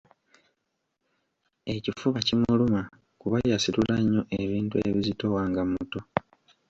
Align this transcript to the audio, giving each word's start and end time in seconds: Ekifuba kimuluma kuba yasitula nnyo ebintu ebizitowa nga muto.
Ekifuba 1.75 2.19
kimuluma 2.27 2.81
kuba 3.21 3.37
yasitula 3.51 3.95
nnyo 4.03 4.21
ebintu 4.43 4.75
ebizitowa 4.87 5.41
nga 5.49 5.61
muto. 5.71 5.99